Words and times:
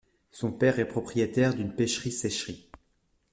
Son 0.31 0.51
père 0.51 0.79
est 0.79 0.87
propriétaire 0.87 1.53
d'une 1.53 1.75
pêcherie-sécherie. 1.75 2.71